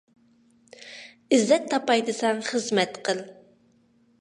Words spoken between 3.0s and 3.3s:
قىل.